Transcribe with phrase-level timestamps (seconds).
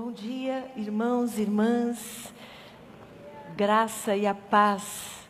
[0.00, 2.32] Bom dia, irmãos e irmãs.
[3.56, 5.26] Graça e a paz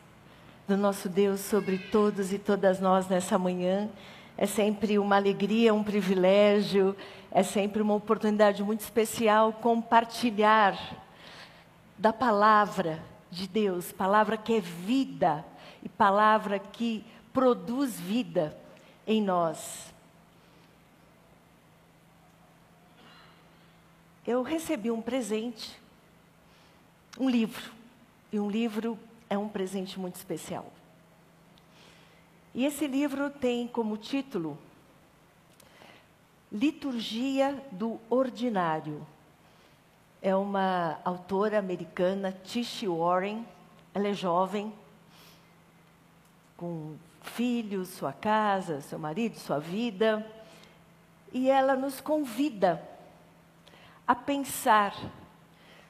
[0.68, 3.88] do nosso Deus sobre todos e todas nós nessa manhã.
[4.36, 6.94] É sempre uma alegria, um privilégio,
[7.30, 10.78] é sempre uma oportunidade muito especial compartilhar
[11.96, 15.46] da palavra de Deus, palavra que é vida
[15.82, 18.54] e palavra que produz vida
[19.06, 19.94] em nós.
[24.28, 25.74] Eu recebi um presente,
[27.18, 27.72] um livro,
[28.30, 28.98] e um livro
[29.30, 30.70] é um presente muito especial.
[32.54, 34.58] E esse livro tem como título
[36.52, 39.00] Liturgia do Ordinário.
[40.20, 43.46] É uma autora americana, Tish Warren.
[43.94, 44.70] Ela é jovem,
[46.54, 50.30] com filhos, sua casa, seu marido, sua vida.
[51.32, 52.97] E ela nos convida
[54.08, 54.96] a pensar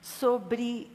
[0.03, 0.91] sobre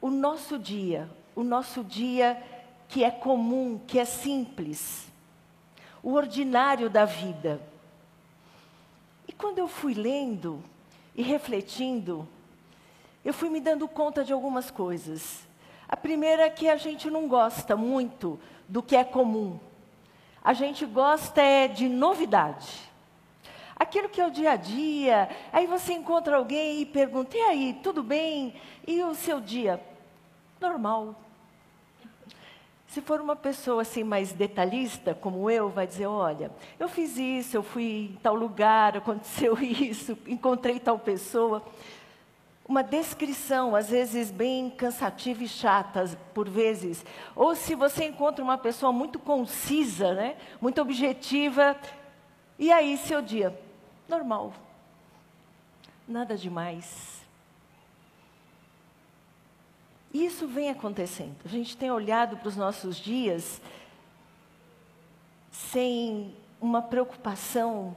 [0.00, 2.40] o nosso dia, o nosso dia
[2.88, 5.08] que é comum, que é simples,
[6.00, 7.60] o ordinário da vida.
[9.26, 10.62] E quando eu fui lendo
[11.16, 12.28] e refletindo,
[13.24, 15.44] eu fui me dando conta de algumas coisas.
[15.88, 19.58] A primeira é que a gente não gosta muito do que é comum.
[20.44, 22.91] A gente gosta é de novidade
[23.82, 25.28] aquilo que é o dia a dia.
[25.52, 28.54] Aí você encontra alguém e pergunta: e aí, tudo bem?
[28.86, 29.80] E o seu dia?
[30.60, 31.14] Normal.
[32.86, 37.56] Se for uma pessoa assim mais detalhista, como eu, vai dizer: olha, eu fiz isso,
[37.56, 41.62] eu fui em tal lugar, aconteceu isso, encontrei tal pessoa.
[42.64, 47.04] Uma descrição, às vezes bem cansativa e chata, por vezes.
[47.34, 50.36] Ou se você encontra uma pessoa muito concisa, né?
[50.60, 51.76] muito objetiva,
[52.58, 53.58] e aí, seu dia?
[54.08, 54.52] Normal.
[56.06, 57.22] Nada demais.
[60.12, 61.36] Isso vem acontecendo.
[61.44, 63.62] A gente tem olhado para os nossos dias
[65.50, 67.96] sem uma preocupação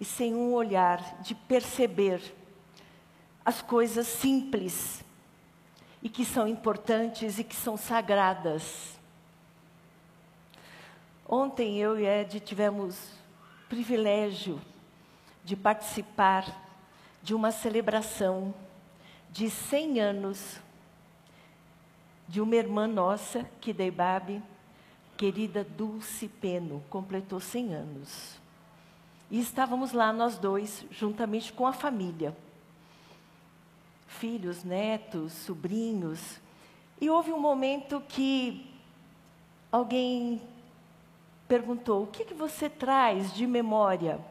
[0.00, 2.34] e sem um olhar de perceber
[3.44, 5.04] as coisas simples
[6.02, 8.98] e que são importantes e que são sagradas.
[11.28, 13.12] Ontem eu e Ed tivemos
[13.68, 14.60] privilégio
[15.50, 16.46] de participar
[17.20, 18.54] de uma celebração
[19.32, 20.60] de 100 anos
[22.28, 24.40] de uma irmã nossa, Kideibabe,
[25.16, 28.40] querida Dulce Peno, completou 100 anos.
[29.28, 32.32] E estávamos lá nós dois, juntamente com a família.
[34.06, 36.38] Filhos, netos, sobrinhos.
[37.00, 38.72] E houve um momento que
[39.72, 40.40] alguém
[41.48, 44.29] perguntou: O que, que você traz de memória?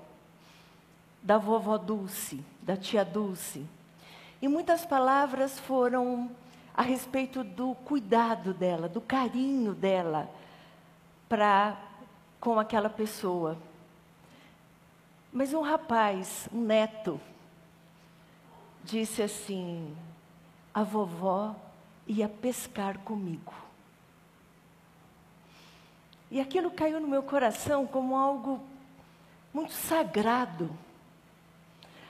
[1.22, 3.66] Da vovó Dulce, da tia Dulce.
[4.41, 6.30] E muitas palavras foram
[6.74, 10.30] a respeito do cuidado dela, do carinho dela
[11.28, 11.78] para
[12.40, 13.57] com aquela pessoa.
[15.31, 17.19] Mas um rapaz, um neto,
[18.84, 19.96] disse assim:
[20.74, 21.56] a vovó
[22.07, 23.53] ia pescar comigo.
[26.31, 28.62] E aquilo caiu no meu coração como algo
[29.53, 30.69] muito sagrado.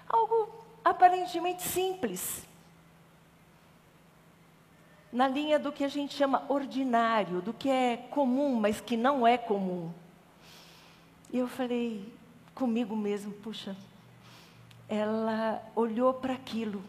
[0.09, 0.49] Algo
[0.83, 2.45] aparentemente simples.
[5.11, 9.25] Na linha do que a gente chama ordinário, do que é comum, mas que não
[9.25, 9.91] é comum.
[11.31, 12.11] E eu falei
[12.53, 13.75] comigo mesmo, puxa,
[14.87, 16.83] ela olhou para aquilo.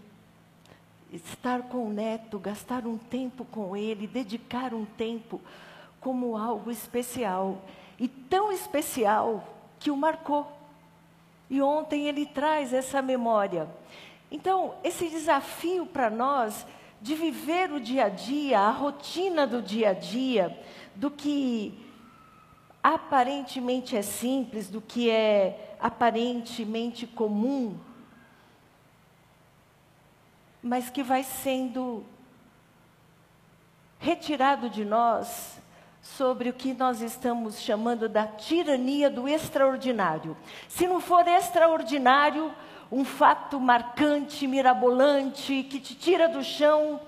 [1.13, 5.41] Estar com o neto, gastar um tempo com ele, dedicar um tempo
[6.01, 7.63] como algo especial.
[7.99, 9.45] E tão especial
[9.79, 10.60] que o marcou.
[11.51, 13.69] E ontem ele traz essa memória.
[14.31, 16.65] Então, esse desafio para nós
[17.03, 20.57] de viver o dia a dia, a rotina do dia a dia,
[20.95, 21.77] do que
[22.83, 27.77] aparentemente é simples, do que é aparentemente comum,
[30.63, 32.05] mas que vai sendo
[33.99, 35.61] retirado de nós
[36.03, 40.37] sobre o que nós estamos chamando da tirania do extraordinário.
[40.69, 42.55] Se não for extraordinário,
[42.91, 47.01] um fato marcante, mirabolante, que te tira do chão,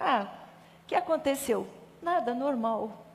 [0.00, 0.26] ah,
[0.82, 1.68] o que aconteceu?
[2.02, 3.06] Nada, normal.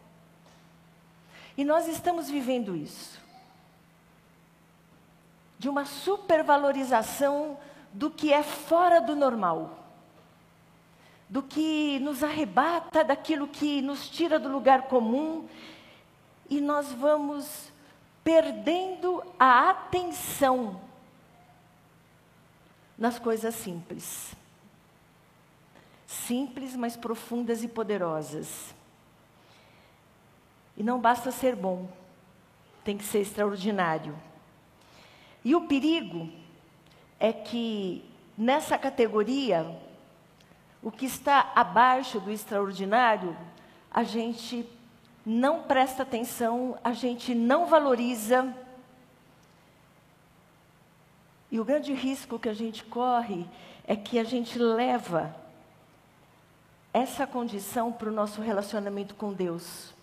[1.58, 3.20] E nós estamos vivendo isso.
[5.58, 7.58] De uma supervalorização
[7.92, 9.79] do que é fora do normal
[11.30, 15.48] do que nos arrebata, daquilo que nos tira do lugar comum,
[16.50, 17.72] e nós vamos
[18.24, 20.82] perdendo a atenção
[22.98, 24.36] nas coisas simples.
[26.08, 28.74] Simples, mas profundas e poderosas.
[30.76, 31.88] E não basta ser bom,
[32.84, 34.16] tem que ser extraordinário.
[35.46, 36.30] E o perigo
[37.20, 38.04] é que
[38.38, 39.80] nessa categoria,
[40.82, 43.36] o que está abaixo do extraordinário,
[43.92, 44.68] a gente
[45.26, 48.54] não presta atenção, a gente não valoriza.
[51.52, 53.46] E o grande risco que a gente corre
[53.86, 55.36] é que a gente leva
[56.94, 59.94] essa condição para o nosso relacionamento com Deus.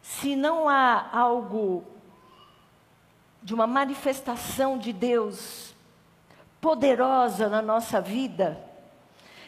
[0.00, 1.84] Se não há algo
[3.42, 5.74] de uma manifestação de Deus
[6.60, 8.67] poderosa na nossa vida,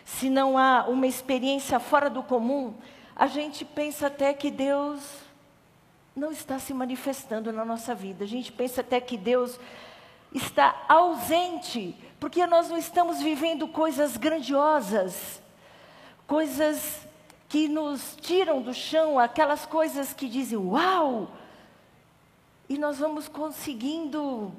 [0.04, 2.74] se não há uma experiência fora do comum,
[3.14, 5.00] a gente pensa até que Deus
[6.14, 8.24] não está se manifestando na nossa vida.
[8.24, 9.58] A gente pensa até que Deus
[10.34, 15.42] está ausente, porque nós não estamos vivendo coisas grandiosas,
[16.26, 17.06] coisas
[17.48, 21.30] que nos tiram do chão, aquelas coisas que dizem uau!
[22.68, 24.52] E nós vamos conseguindo,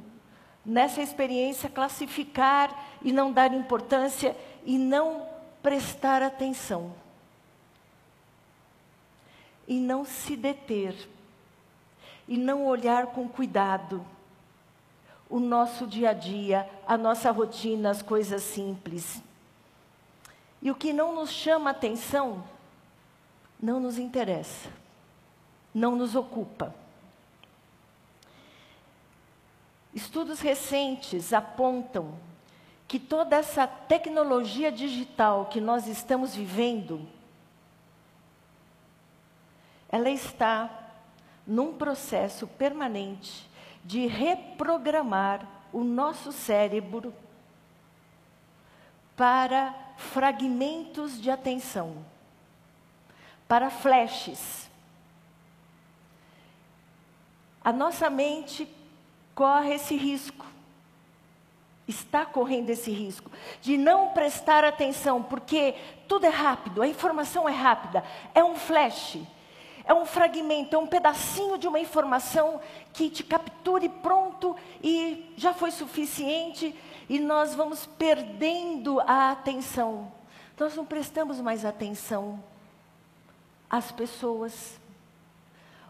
[0.65, 2.69] nessa experiência, classificar
[3.01, 4.35] e não dar importância
[4.65, 5.27] e não
[5.61, 6.93] prestar atenção.
[9.67, 10.95] E não se deter.
[12.27, 14.05] E não olhar com cuidado
[15.29, 19.21] o nosso dia a dia, a nossa rotina, as coisas simples.
[20.61, 22.43] E o que não nos chama atenção,
[23.59, 24.69] não nos interessa,
[25.73, 26.75] não nos ocupa.
[29.93, 32.13] Estudos recentes apontam
[32.91, 37.07] que toda essa tecnologia digital que nós estamos vivendo,
[39.87, 40.69] ela está
[41.47, 43.49] num processo permanente
[43.85, 47.13] de reprogramar o nosso cérebro
[49.15, 52.05] para fragmentos de atenção,
[53.47, 54.69] para flashes.
[57.63, 58.67] A nossa mente
[59.33, 60.45] corre esse risco,
[61.87, 63.31] está correndo esse risco
[63.61, 65.75] de não prestar atenção, porque
[66.07, 69.17] tudo é rápido, a informação é rápida, é um flash
[69.83, 72.61] é um fragmento, é um pedacinho de uma informação
[72.93, 76.75] que te capture pronto e já foi suficiente
[77.09, 80.11] e nós vamos perdendo a atenção.
[80.57, 82.41] Nós não prestamos mais atenção
[83.69, 84.79] às pessoas.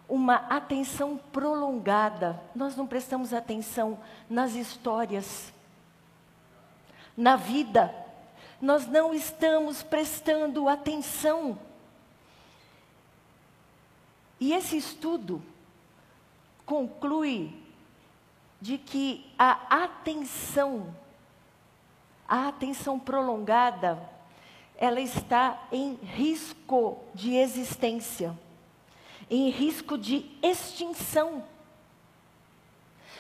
[0.08, 2.42] Uma atenção prolongada.
[2.56, 4.00] Nós não prestamos atenção
[4.30, 5.54] nas histórias,
[7.16, 7.94] na vida.
[8.62, 11.58] Nós não estamos prestando atenção
[14.42, 15.40] e esse estudo
[16.66, 17.54] conclui
[18.60, 20.96] de que a atenção,
[22.28, 24.02] a atenção prolongada,
[24.75, 28.36] ela está em risco de existência,
[29.30, 31.44] em risco de extinção.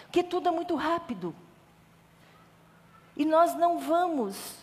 [0.05, 1.35] Porque tudo é muito rápido.
[3.21, 4.55] E nós não vamos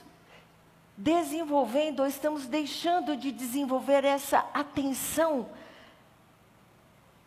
[0.96, 5.48] desenvolvendo, ou estamos deixando de desenvolver essa atenção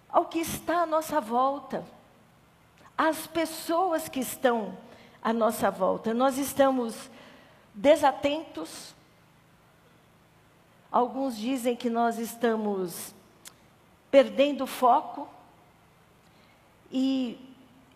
[0.09, 1.85] ao que está à nossa volta,
[2.97, 4.77] às pessoas que estão
[5.21, 6.13] à nossa volta.
[6.13, 7.09] Nós estamos
[7.73, 8.93] desatentos.
[10.91, 13.15] Alguns dizem que nós estamos
[14.11, 15.29] perdendo foco
[16.91, 17.39] e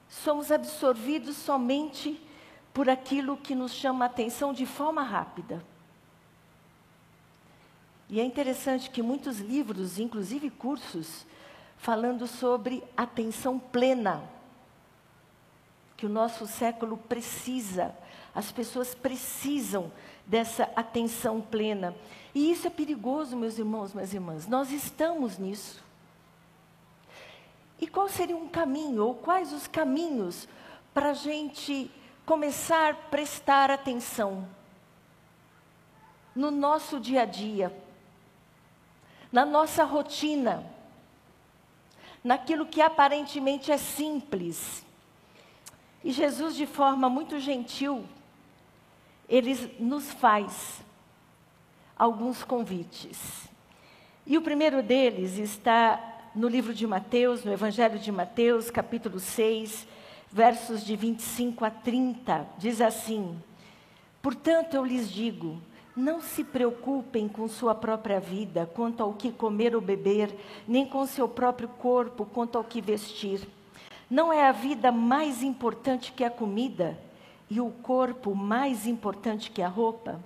[0.08, 2.25] somos absorvidos somente
[2.75, 5.65] por aquilo que nos chama a atenção de forma rápida.
[8.10, 11.25] E é interessante que muitos livros, inclusive cursos,
[11.77, 14.22] falando sobre atenção plena,
[15.96, 17.96] que o nosso século precisa,
[18.36, 19.89] as pessoas precisam
[20.27, 21.96] dessa atenção plena.
[22.34, 24.48] E isso é perigoso, meus irmãos, minhas irmãs.
[24.48, 25.82] Nós estamos nisso.
[27.79, 30.46] E qual seria um caminho, ou quais os caminhos
[30.94, 31.89] para a gente
[32.25, 34.48] começar a prestar atenção
[36.36, 37.75] no nosso dia a dia,
[39.32, 40.75] na nossa rotina?
[42.25, 44.84] naquilo que aparentemente é simples.
[46.03, 48.03] E Jesus, de forma muito gentil,
[49.29, 50.82] ele nos faz
[51.96, 53.48] alguns convites.
[54.25, 59.88] E o primeiro deles está no livro de Mateus, no Evangelho de Mateus, capítulo 6,
[60.36, 62.46] versos de 25 a 30.
[62.58, 63.42] Diz assim:
[64.22, 65.62] Portanto, eu lhes digo,
[65.96, 70.36] não se preocupem com sua própria vida, quanto ao que comer ou beber,
[70.68, 73.48] nem com seu próprio corpo, quanto ao que vestir.
[74.10, 77.00] Não é a vida mais importante que a comida,
[77.50, 80.20] e o corpo mais importante que a roupa?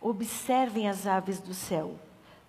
[0.00, 1.94] Observem as aves do céu.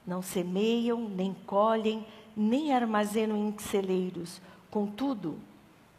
[0.05, 4.41] Não semeiam, nem colhem, nem armazenam em celeiros.
[4.71, 5.39] Contudo,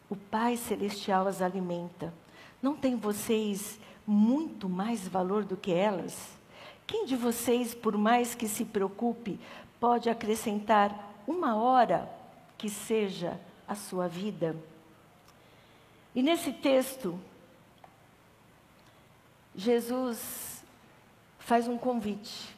[0.09, 2.13] o Pai Celestial as alimenta.
[2.61, 6.37] Não tem vocês muito mais valor do que elas?
[6.85, 9.39] Quem de vocês, por mais que se preocupe,
[9.79, 12.09] pode acrescentar uma hora
[12.57, 14.55] que seja a sua vida?
[16.15, 17.19] E nesse texto,
[19.53, 20.63] Jesus
[21.37, 22.55] faz um convite,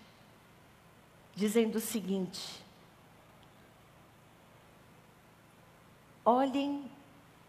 [1.36, 2.64] dizendo o seguinte:
[6.24, 6.90] olhem,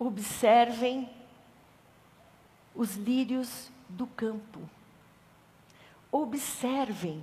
[0.01, 1.09] observem
[2.75, 4.59] os lírios do campo.
[6.11, 7.23] Observem.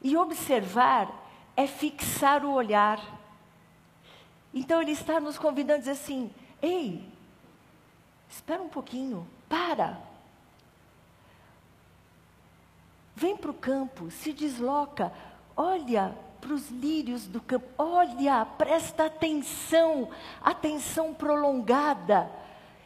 [0.00, 1.12] E observar
[1.56, 3.00] é fixar o olhar.
[4.52, 7.06] Então ele está nos convidando a dizer assim: ei,
[8.28, 10.00] espera um pouquinho, para.
[13.16, 15.12] Vem para o campo, se desloca,
[15.56, 20.10] olha para os lírios do campo, olha, presta atenção,
[20.42, 22.30] atenção prolongada.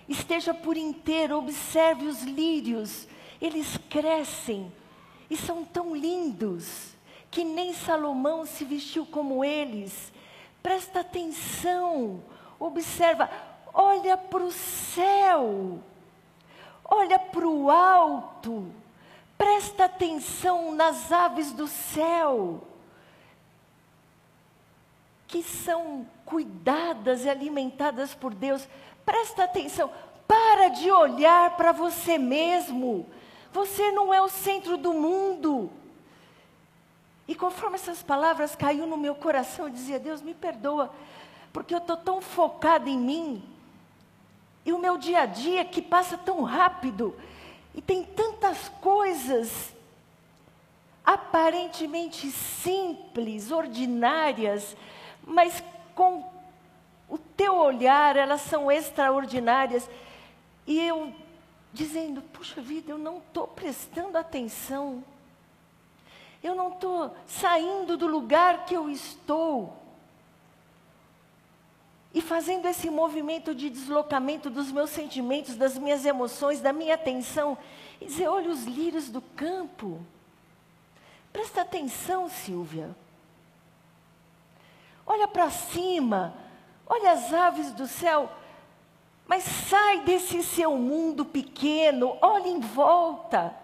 [0.09, 3.09] Esteja por inteiro, observe os lírios,
[3.41, 4.73] eles crescem
[5.29, 6.95] e são tão lindos
[7.33, 10.13] que nem Salomão se vestiu como eles.
[10.63, 12.23] Presta atenção,
[12.61, 13.29] observa,
[13.75, 15.81] olha para o céu,
[16.85, 18.73] olha para o alto,
[19.37, 22.68] presta atenção nas aves do céu,
[25.29, 28.67] que são cuidadas e alimentadas por Deus.
[29.05, 29.91] Presta atenção,
[30.27, 33.07] para de olhar para você mesmo.
[33.53, 35.71] Você não é o centro do mundo.
[37.29, 40.93] E conforme essas palavras caiu no meu coração, eu dizia: Deus, me perdoa,
[41.53, 43.43] porque eu estou tão focada em mim.
[44.65, 47.15] E o meu dia a dia que passa tão rápido.
[47.75, 49.75] E tem tantas coisas
[51.05, 54.77] aparentemente simples, ordinárias,
[55.29, 55.63] mas
[55.95, 56.25] com
[57.09, 59.89] o teu olhar elas são extraordinárias.
[60.67, 61.15] E eu
[61.73, 65.05] dizendo: puxa vida, eu não estou prestando atenção,
[66.43, 69.77] eu não estou saindo do lugar que eu estou.
[72.15, 77.57] E fazendo esse movimento de deslocamento dos meus sentimentos, das minhas emoções, da minha atenção,
[78.01, 80.01] e dizer: olha os lírios do campo.
[81.31, 82.97] Presta atenção, Silvia.
[85.11, 86.35] Olha para cima,
[86.87, 88.31] olha as aves do céu.
[89.27, 93.55] Mas sai desse seu mundo pequeno, olha em volta,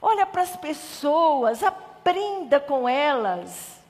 [0.00, 3.80] olha para as pessoas, aprenda com elas.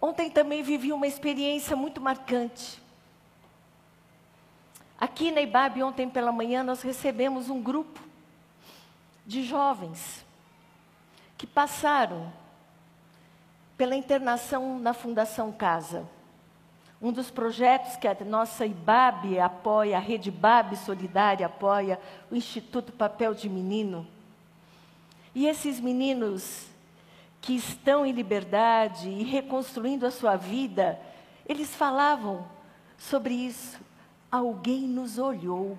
[0.00, 2.80] Ontem também vivi uma experiência muito marcante.
[4.96, 8.00] Aqui na IBAB, ontem pela manhã, nós recebemos um grupo
[9.26, 10.24] de jovens
[11.36, 12.32] que passaram
[13.82, 16.08] pela internação na Fundação Casa.
[17.00, 21.98] Um dos projetos que a nossa IBAB apoia, a Rede IBAB Solidária apoia,
[22.30, 24.06] o Instituto Papel de Menino.
[25.34, 26.68] E esses meninos
[27.40, 30.96] que estão em liberdade e reconstruindo a sua vida,
[31.44, 32.46] eles falavam
[32.96, 33.80] sobre isso.
[34.30, 35.76] Alguém nos olhou.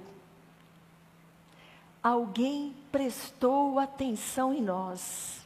[2.03, 5.42] Alguém prestou atenção em nós.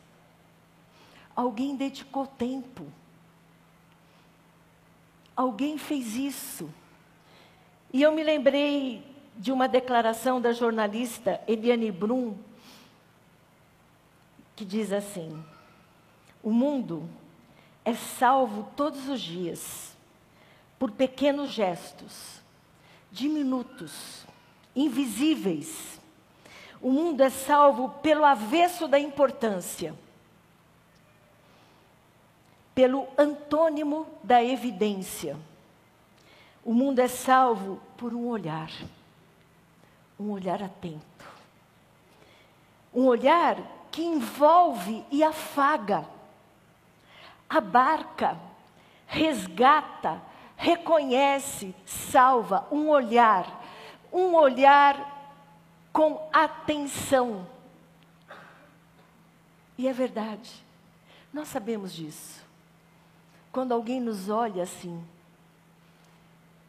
[1.38, 2.91] Alguém dedicou tempo.
[5.36, 6.67] Alguém fez isso.
[7.94, 12.36] E eu me lembrei de uma declaração da jornalista Eliane Brum,
[14.56, 15.46] que diz assim:
[16.41, 17.08] O mundo
[17.86, 19.96] é salvo todos os dias
[20.79, 22.41] por pequenos gestos,
[23.12, 24.25] diminutos,
[24.75, 26.01] invisíveis.
[26.82, 29.94] O mundo é salvo pelo avesso da importância
[32.78, 35.36] pelo antônimo da evidência.
[36.64, 38.70] O mundo é salvo por um olhar,
[40.20, 41.26] um olhar atento.
[42.94, 43.58] Um olhar
[43.92, 46.08] que envolve e afaga,
[47.50, 48.38] abarca,
[49.08, 50.22] resgata,
[50.56, 52.68] reconhece, salva.
[52.72, 53.66] Um olhar,
[54.14, 55.34] um olhar
[55.92, 57.48] com atenção.
[59.80, 60.64] E é verdade,
[61.34, 62.46] nós sabemos disso
[63.58, 65.04] quando alguém nos olha assim,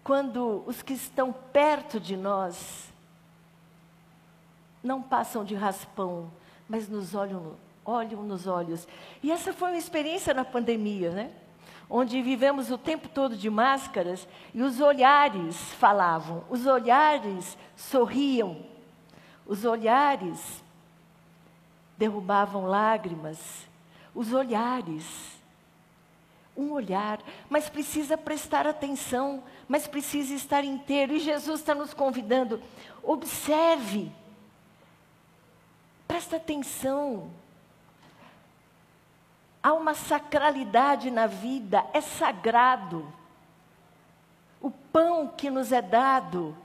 [0.03, 2.89] quando os que estão perto de nós
[4.83, 6.31] não passam de raspão,
[6.67, 8.89] mas nos olham, olham nos olhos.
[9.23, 11.31] E essa foi uma experiência na pandemia, né?
[11.91, 18.65] onde vivemos o tempo todo de máscaras e os olhares falavam, os olhares sorriam,
[19.47, 20.65] os olhares
[21.99, 23.69] derrubavam lágrimas,
[24.15, 25.38] os olhares.
[26.59, 31.13] Um olhar, mas precisa prestar atenção, mas precisa estar inteiro.
[31.15, 32.61] E Jesus está nos convidando,
[33.01, 34.11] observe,
[36.09, 37.31] presta atenção.
[39.63, 43.07] Há uma sacralidade na vida, é sagrado.
[44.61, 46.57] O pão que nos é dado,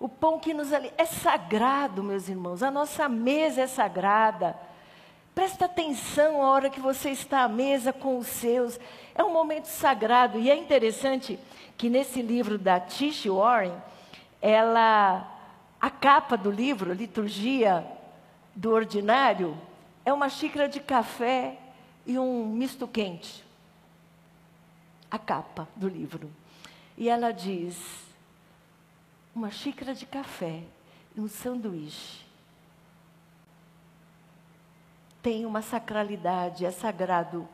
[0.00, 2.62] o pão que nos é sagrado, meus irmãos.
[2.62, 4.58] A nossa mesa é sagrada.
[5.36, 8.80] Presta atenção a hora que você está à mesa com os seus.
[9.14, 10.38] É um momento sagrado.
[10.38, 11.38] E é interessante
[11.76, 13.74] que nesse livro da Tish Warren,
[14.40, 15.30] ela,
[15.78, 17.86] a capa do livro, Liturgia
[18.54, 19.54] do Ordinário,
[20.06, 21.58] é uma xícara de café
[22.06, 23.44] e um misto quente.
[25.10, 26.30] A capa do livro.
[26.96, 27.76] E ela diz:
[29.34, 30.62] uma xícara de café
[31.14, 32.25] e um sanduíche
[35.26, 37.48] tem uma sacralidade, é sagrado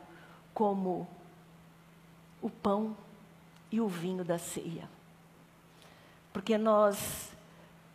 [0.52, 1.08] como
[2.42, 2.94] o pão
[3.70, 4.86] e o vinho da ceia.
[6.34, 7.32] Porque nós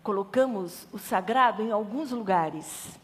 [0.01, 2.98] colocamos o sagrado em alguns lugares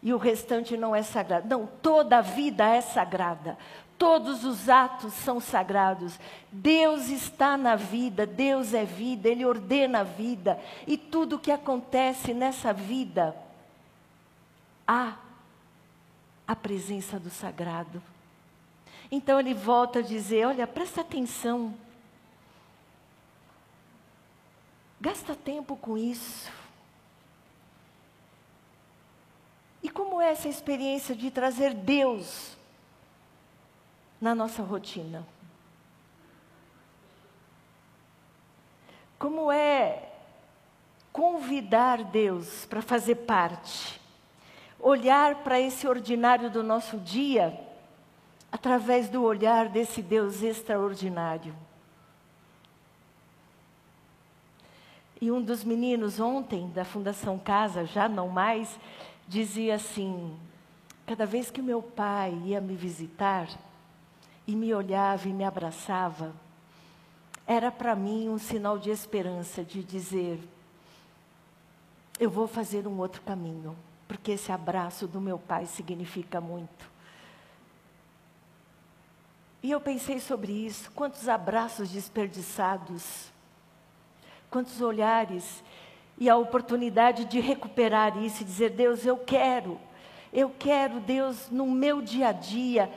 [0.00, 1.48] e o restante não é sagrado.
[1.48, 3.58] Não, toda a vida é sagrada.
[3.98, 6.20] Todos os atos são sagrados.
[6.52, 10.56] Deus está na vida, Deus é vida, Ele ordena a vida.
[10.86, 13.34] E tudo que acontece nessa vida,
[14.86, 15.16] há
[16.52, 18.02] a presença do sagrado.
[19.10, 21.74] Então ele volta a dizer: olha, presta atenção.
[25.00, 26.50] Gasta tempo com isso.
[29.82, 32.56] E como é essa experiência de trazer Deus
[34.20, 35.26] na nossa rotina?
[39.18, 40.08] Como é
[41.12, 44.01] convidar Deus para fazer parte?
[44.82, 47.56] Olhar para esse ordinário do nosso dia
[48.50, 51.54] através do olhar desse Deus extraordinário.
[55.20, 58.76] E um dos meninos ontem da Fundação Casa, já não mais,
[59.28, 60.36] dizia assim:
[61.06, 63.48] cada vez que meu pai ia me visitar
[64.44, 66.34] e me olhava e me abraçava,
[67.46, 70.40] era para mim um sinal de esperança, de dizer:
[72.18, 73.76] eu vou fazer um outro caminho
[74.12, 76.92] porque esse abraço do meu pai significa muito.
[79.62, 83.32] E eu pensei sobre isso, quantos abraços desperdiçados,
[84.50, 85.64] quantos olhares,
[86.18, 89.80] e a oportunidade de recuperar isso e dizer: Deus, eu quero,
[90.30, 92.92] eu quero, Deus, no meu dia a dia,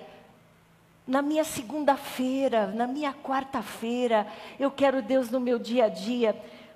[1.08, 4.28] na minha segunda-feira, na minha quarta-feira,
[4.60, 6.36] eu quero, Deus, no meu dia a dia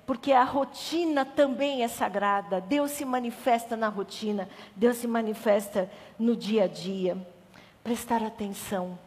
[0.10, 2.60] porque a rotina também é sagrada.
[2.60, 7.16] Deus se manifesta na rotina, Deus se manifesta no dia a dia.
[7.84, 8.98] Prestar atenção,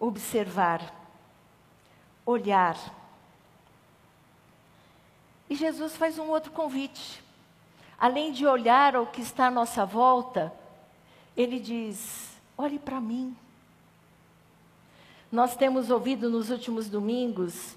[0.00, 0.80] observar,
[2.24, 2.74] olhar.
[5.50, 7.22] E Jesus faz um outro convite.
[7.98, 10.50] Além de olhar ao que está à nossa volta,
[11.36, 13.36] ele diz: olhe para mim.
[15.30, 17.76] Nós temos ouvido nos últimos domingos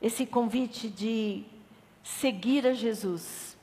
[0.00, 1.44] esse convite de
[2.02, 3.56] seguir a Jesus.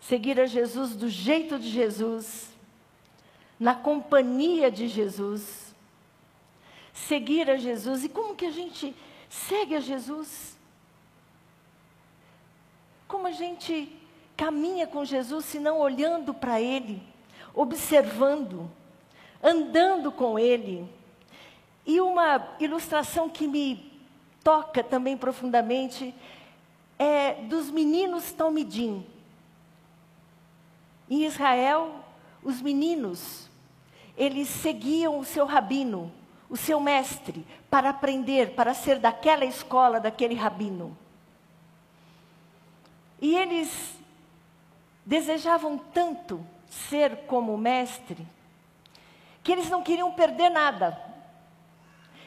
[0.00, 2.50] Seguir a Jesus do jeito de Jesus,
[3.58, 5.74] na companhia de Jesus.
[6.92, 8.04] Seguir a Jesus.
[8.04, 8.94] E como que a gente
[9.30, 10.58] segue a Jesus?
[13.08, 13.90] Como a gente
[14.36, 17.02] caminha com Jesus se não olhando para Ele,
[17.54, 18.70] observando,
[19.42, 20.86] andando com Ele?
[21.86, 23.93] E uma ilustração que me
[24.44, 26.14] toca também profundamente
[26.98, 29.04] é dos meninos Talmidim.
[31.10, 32.04] Em Israel,
[32.42, 33.50] os meninos,
[34.16, 36.12] eles seguiam o seu rabino,
[36.48, 40.96] o seu mestre, para aprender, para ser daquela escola, daquele rabino.
[43.20, 43.98] E eles
[45.04, 48.26] desejavam tanto ser como o mestre,
[49.42, 51.13] que eles não queriam perder nada.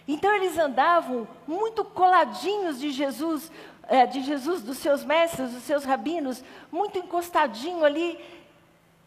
[0.07, 3.51] Então eles andavam muito coladinhos de Jesus,
[3.83, 6.41] é, de Jesus, dos seus mestres, dos seus rabinos,
[6.71, 8.17] muito encostadinho ali,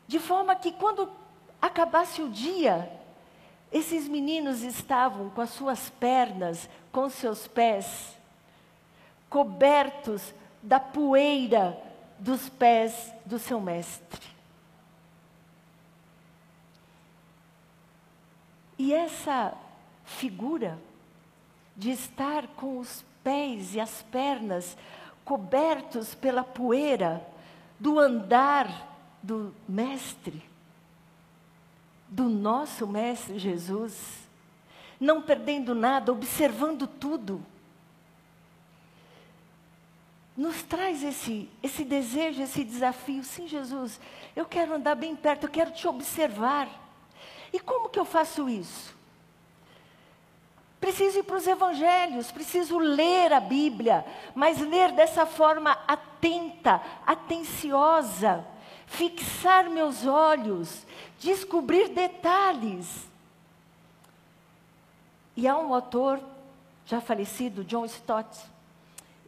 [0.06, 1.10] de forma que quando
[1.60, 2.90] acabasse o dia,
[3.72, 8.16] esses meninos estavam com as suas pernas, com seus pés,
[9.28, 11.80] cobertos da poeira
[12.18, 14.28] dos pés do seu mestre.
[18.78, 19.54] E essa
[20.04, 20.78] figura
[21.80, 24.76] de estar com os pés e as pernas
[25.24, 27.26] cobertos pela poeira
[27.78, 30.42] do andar do Mestre,
[32.06, 33.94] do nosso Mestre Jesus,
[35.00, 37.42] não perdendo nada, observando tudo.
[40.36, 43.24] Nos traz esse, esse desejo, esse desafio.
[43.24, 43.98] Sim, Jesus,
[44.36, 46.68] eu quero andar bem perto, eu quero te observar.
[47.50, 48.99] E como que eu faço isso?
[50.80, 58.46] Preciso ir para os evangelhos, preciso ler a Bíblia, mas ler dessa forma atenta, atenciosa,
[58.86, 60.86] fixar meus olhos,
[61.18, 63.06] descobrir detalhes.
[65.36, 66.18] E há um autor
[66.86, 68.40] já falecido, John Stott,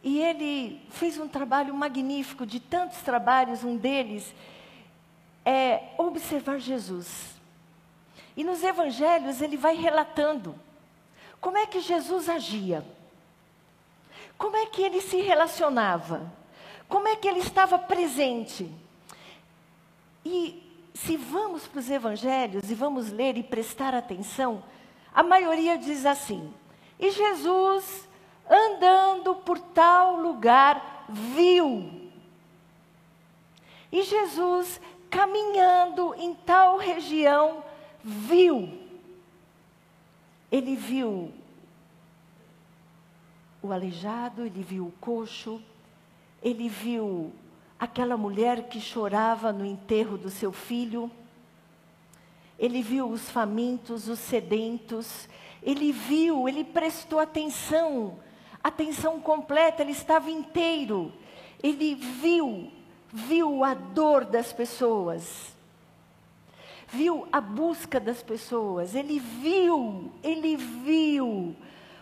[0.03, 4.33] e ele fez um trabalho magnífico, de tantos trabalhos, um deles
[5.45, 7.35] é observar Jesus.
[8.35, 10.55] E nos evangelhos ele vai relatando
[11.43, 12.85] como é que Jesus agia?
[14.37, 16.31] Como é que ele se relacionava?
[16.87, 18.71] Como é que ele estava presente?
[20.23, 24.63] E se vamos para os evangelhos e vamos ler e prestar atenção,
[25.13, 26.53] a maioria diz assim:
[26.97, 28.07] e Jesus,
[28.49, 32.09] andando por tal lugar, viu.
[33.91, 34.79] E Jesus,
[35.09, 37.61] caminhando em tal região,
[38.01, 38.82] viu
[40.53, 41.31] ele viu
[43.59, 45.59] o aleijado, ele viu o coxo,
[46.43, 47.33] ele viu
[47.79, 51.09] aquela mulher que chorava no enterro do seu filho,
[52.59, 55.27] ele viu os famintos, os sedentos,
[55.63, 58.19] ele viu, ele prestou atenção,
[58.63, 61.11] atenção completa, ele estava inteiro,
[61.63, 62.71] ele viu,
[63.11, 65.51] viu a dor das pessoas
[66.93, 71.55] viu a busca das pessoas, ele viu, ele viu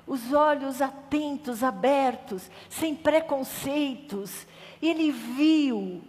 [0.06, 4.46] os olhos atentos, abertos, sem preconceitos,
[4.82, 6.02] ele viu.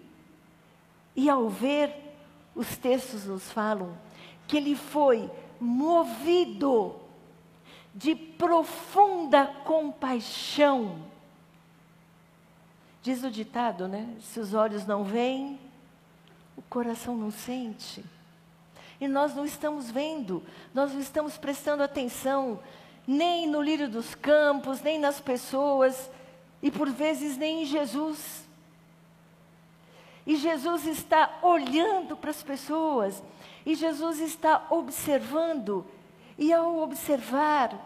[1.15, 1.95] E ao ver,
[2.55, 3.97] os textos nos falam
[4.49, 6.97] que ele foi movido
[7.95, 10.99] de profunda compaixão.
[13.03, 14.17] Diz o ditado, né?
[14.21, 15.61] Se os olhos não veem,
[16.57, 18.05] o coração não sente
[19.03, 22.61] e nós não estamos vendo, nós não estamos prestando atenção
[23.05, 26.09] nem no lírio dos campos, nem nas pessoas
[26.63, 28.47] e por vezes nem em Jesus.
[30.25, 33.21] E Jesus está olhando para as pessoas,
[33.67, 35.85] e Jesus está observando,
[36.39, 37.77] e ao observar,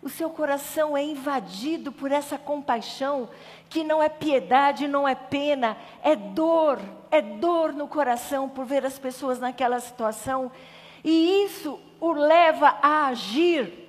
[0.00, 3.28] o seu coração é invadido por essa compaixão,
[3.68, 6.78] que não é piedade, não é pena, é dor
[7.12, 10.50] é dor no coração por ver as pessoas naquela situação,
[11.04, 13.86] e isso o leva a agir.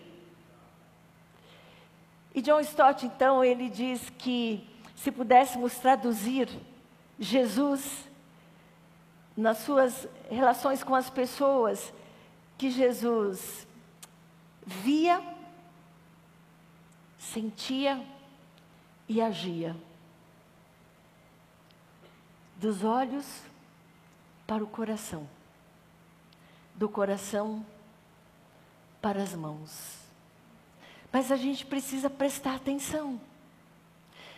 [2.36, 6.49] E John Stott, então, ele diz que se pudéssemos traduzir
[7.17, 8.09] Jesus
[9.38, 11.93] nas suas relações com as pessoas,
[12.57, 13.65] que Jesus
[14.65, 15.21] via,
[17.17, 18.03] sentia
[19.07, 19.73] e agia
[22.63, 23.26] dos olhos
[24.47, 25.28] para o coração,
[26.73, 27.65] do coração
[29.02, 29.97] para as mãos.
[31.12, 33.19] Mas a gente precisa prestar atenção.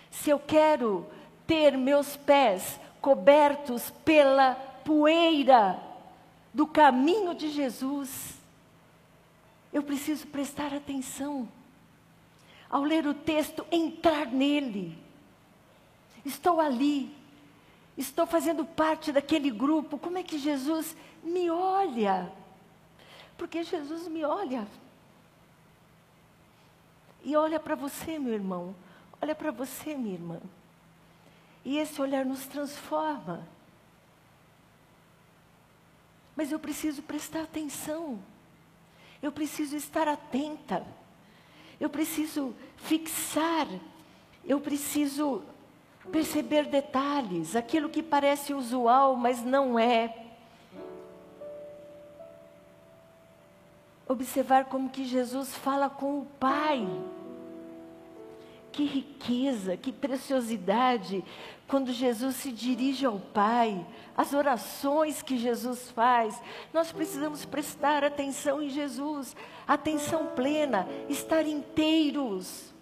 [0.10, 1.06] Se eu quero
[1.46, 5.80] ter meus pés cobertos pela poeira
[6.52, 8.40] do caminho de Jesus,
[9.72, 11.48] eu preciso prestar atenção.
[12.72, 14.98] Ao ler o texto, entrar nele.
[16.26, 17.16] Estou ali,
[17.98, 22.32] estou fazendo parte daquele grupo, como é que Jesus me olha?
[23.38, 24.68] Porque Jesus me olha.
[27.24, 28.76] E olha para você, meu irmão,
[29.22, 30.40] olha para você, minha irmã.
[31.64, 33.48] E esse olhar nos transforma.
[36.36, 38.20] Mas eu preciso prestar atenção.
[39.22, 40.86] Eu preciso estar atenta.
[41.80, 43.68] Eu preciso fixar.
[44.44, 45.44] Eu preciso
[46.12, 50.16] perceber detalhes, aquilo que parece usual, mas não é.
[54.08, 56.88] Observar como que Jesus fala com o Pai.
[58.72, 61.24] Que riqueza, que preciosidade
[61.68, 66.40] quando Jesus se dirige ao Pai, as orações que Jesus faz.
[66.74, 69.36] Nós precisamos prestar atenção em Jesus,
[69.68, 72.75] atenção plena, estar inteiros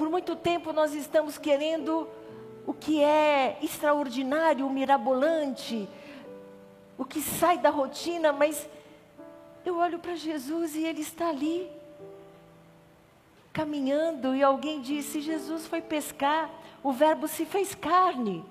[0.00, 2.08] por muito tempo nós estamos querendo
[2.66, 5.86] o que é extraordinário, mirabolante,
[6.96, 8.66] o que sai da rotina, mas
[9.62, 11.70] eu olho para Jesus e ele está ali,
[13.52, 16.50] caminhando, e alguém disse: Jesus foi pescar,
[16.82, 18.42] o Verbo se fez carne.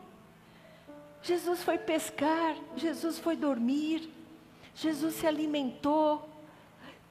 [1.24, 4.08] Jesus foi pescar, Jesus foi dormir,
[4.76, 6.30] Jesus se alimentou.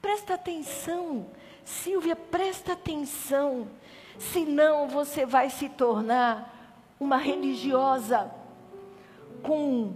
[0.01, 1.27] Presta atenção,
[1.65, 3.67] Silvia, presta atenção,
[4.19, 8.29] senão você vai se tornar uma religiosa
[9.41, 9.93] com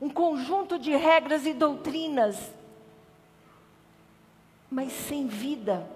[0.00, 2.50] um conjunto de regras e doutrinas,
[4.70, 5.86] mas sem vida.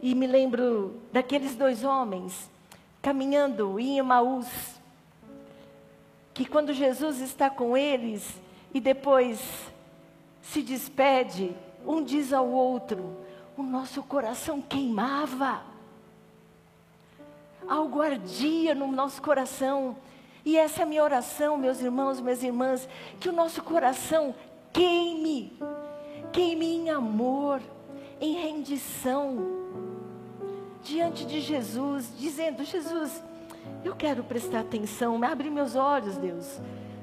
[0.00, 2.48] E me lembro daqueles dois homens
[3.02, 4.46] caminhando em Emaús,
[6.32, 8.40] que quando Jesus está com eles
[8.72, 9.40] e depois
[10.42, 13.16] se despede, um diz ao outro:
[13.56, 15.62] o nosso coração queimava,
[17.68, 19.96] algo ardia no nosso coração.
[20.44, 24.34] E essa é a minha oração, meus irmãos, minhas irmãs, que o nosso coração
[24.72, 25.58] queime,
[26.32, 27.60] queime em amor,
[28.20, 29.38] em rendição,
[30.82, 33.22] diante de Jesus, dizendo: Jesus,
[33.84, 36.60] eu quero prestar atenção, abre meus olhos, Deus,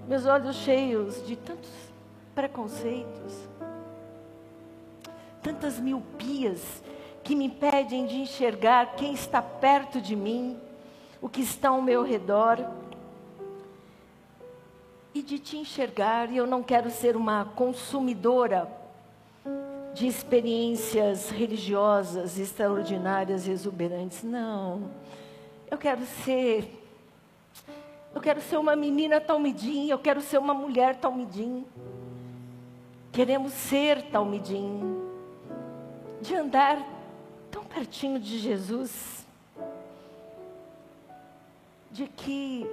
[0.08, 1.72] meus olhos cheios de tantos
[2.34, 3.50] preconceitos,
[5.42, 6.82] tantas miopias
[7.24, 10.60] que me impedem de enxergar quem está perto de mim,
[11.22, 12.60] o que está ao meu redor
[15.14, 18.68] e de te enxergar, e eu não quero ser uma consumidora
[19.94, 24.24] de experiências religiosas extraordinárias e exuberantes.
[24.24, 24.90] Não.
[25.70, 26.80] Eu quero ser
[28.14, 31.66] eu quero ser uma menina talmidim, eu quero ser uma mulher talmidim.
[33.12, 35.02] Queremos ser talmidim.
[36.22, 36.93] De andar
[37.74, 39.26] pertinho de Jesus.
[41.92, 42.66] De que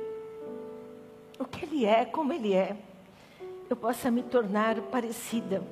[1.38, 2.76] o que Ele é, como Ele é,
[3.68, 5.62] eu possa me tornar parecida.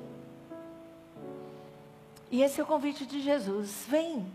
[2.31, 4.25] E esse é o convite de Jesus: vem,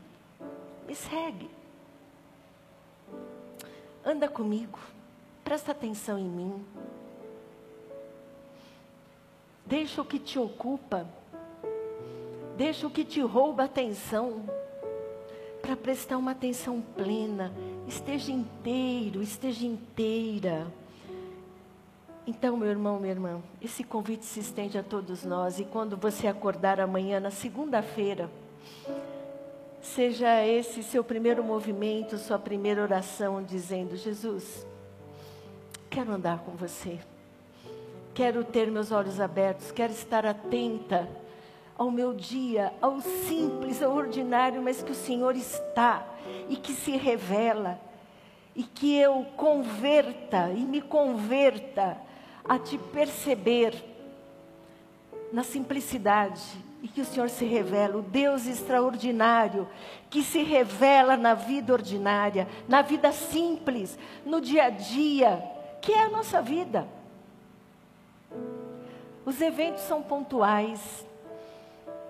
[0.87, 1.51] me segue,
[4.05, 4.79] anda comigo,
[5.45, 6.65] presta atenção em mim.
[9.67, 11.07] Deixa o que te ocupa,
[12.57, 14.45] deixa o que te rouba atenção,
[15.65, 17.53] para prestar uma atenção plena.
[17.89, 20.67] Esteja inteiro, esteja inteira
[22.27, 25.61] então, meu irmão, minha irmã, esse convite se estende a todos nós.
[25.61, 28.31] E quando você acordar amanhã, na segunda-feira,
[29.83, 34.67] seja esse seu primeiro movimento, sua primeira oração, dizendo: Jesus,
[35.91, 36.99] quero andar com você.
[38.15, 41.07] Quero ter meus olhos abertos, quero estar atenta
[41.77, 46.07] ao meu dia, ao simples, ao ordinário, mas que o Senhor está
[46.49, 47.81] e que se revela,
[48.55, 51.99] e que eu converta e me converta
[52.45, 53.75] a te perceber
[55.33, 56.43] na simplicidade
[56.81, 59.67] e que o Senhor se revela, o Deus extraordinário
[60.11, 65.43] que se revela na vida ordinária, na vida simples, no dia a dia,
[65.81, 66.87] que é a nossa vida.
[69.25, 71.07] Os eventos são pontuais,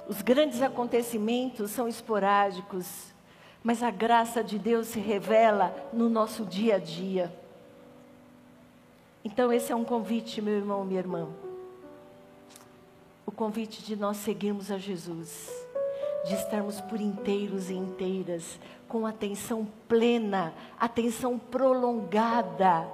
[0.08, 3.14] os grandes acontecimentos são esporádicos,
[3.62, 7.34] mas a graça de Deus se revela no nosso dia a dia.
[9.24, 11.28] Então, esse é um convite, meu irmão, minha irmã.
[13.24, 15.50] O convite de nós seguirmos a Jesus,
[16.26, 22.86] de estarmos por inteiros e inteiras, com atenção plena, atenção prolongada,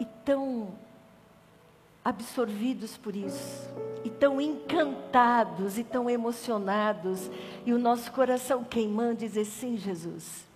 [0.00, 0.74] e tão
[2.04, 3.70] absorvidos por isso,
[4.04, 7.30] e tão encantados e tão emocionados,
[7.64, 10.46] e o nosso coração queimando, dizer: sim, Jesus.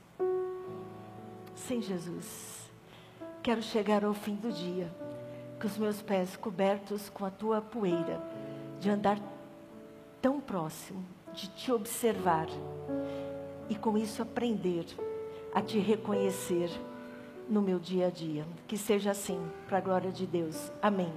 [1.54, 2.58] Sim, Jesus
[3.48, 4.92] quero chegar ao fim do dia,
[5.58, 8.22] com os meus pés cobertos com a tua poeira,
[8.78, 9.18] de andar
[10.20, 12.46] tão próximo, de te observar
[13.68, 14.84] e com isso aprender
[15.54, 16.70] a te reconhecer
[17.48, 18.44] no meu dia a dia.
[18.66, 20.70] Que seja assim, para a glória de Deus.
[20.82, 21.12] Amém.